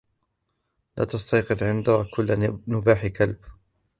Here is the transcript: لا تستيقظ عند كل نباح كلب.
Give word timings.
لا 0.97 1.03
تستيقظ 1.05 1.63
عند 1.63 2.05
كل 2.13 2.39
نباح 2.67 3.07
كلب. 3.07 3.37